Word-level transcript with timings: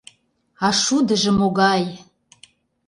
А 0.65 0.67
шудыжо 0.83 1.31
могай! 1.39 1.83